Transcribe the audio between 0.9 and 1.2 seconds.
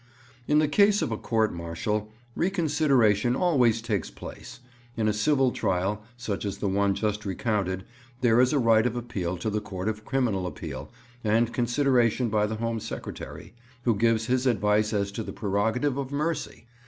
of a